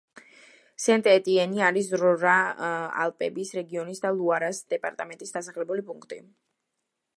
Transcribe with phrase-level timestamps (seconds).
[0.85, 6.19] სენტ-ეტიენი არის რონა-ალპების რეგიონის და ლუარას დეპარტამენტის დასახლებული პუნქტი.